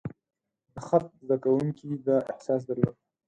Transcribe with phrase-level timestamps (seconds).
[0.73, 2.95] د خط زده کوونکي دا احساس درلود.